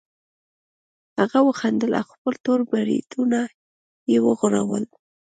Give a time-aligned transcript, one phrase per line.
[1.19, 3.39] هغه وخندل او خپل تور بریتونه
[4.11, 4.83] یې وغوړول